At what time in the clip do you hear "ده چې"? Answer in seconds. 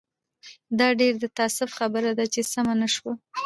2.17-2.41